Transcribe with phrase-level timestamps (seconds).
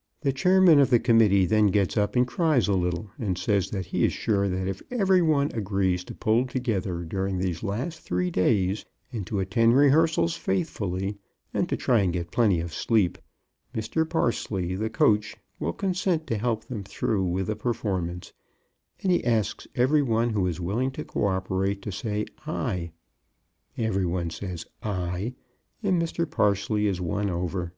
[0.22, 3.86] "]The Chairman of the Committee then gets up and cries a little, and says that
[3.86, 8.30] he is sure that if every one agrees to pull together during these last three
[8.30, 11.18] days and to attend rehearsals faithfully
[11.52, 13.18] and to try to get plenty of sleep,
[13.74, 14.08] Mr.
[14.08, 18.32] Parsleigh, the coach, will consent to help them through with the performance,
[19.02, 22.92] and he asks every one who is willing to coöperate to say "Aye."
[23.76, 25.34] Every one says "Aye"
[25.82, 26.26] and Mr.
[26.30, 27.74] Parsleigh is won over.